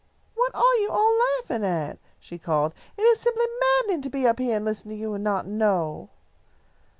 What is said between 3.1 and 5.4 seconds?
simply maddening to be up here and listen to you and